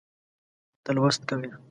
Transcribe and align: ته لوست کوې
ته 0.83 0.89
لوست 0.97 1.19
کوې 1.29 1.49